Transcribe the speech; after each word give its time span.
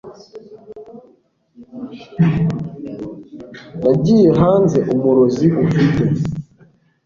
nagiye 3.81 4.29
hanze, 4.39 4.79
umurozi 4.93 5.47
ufite 5.65 6.03